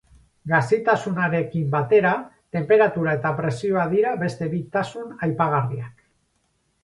[0.51, 2.13] Gazitasunarekin batera,
[2.57, 6.01] tenperatura eta presioa dira beste bi tasun aipagarriak.